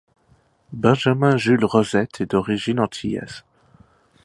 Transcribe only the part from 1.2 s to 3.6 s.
Jules-Rosette est d'origine antillaise.